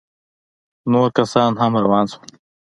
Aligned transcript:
نور 0.91 1.07
کسان 1.17 1.51
هم 1.61 1.71
روان 1.83 2.05
سول. 2.11 2.29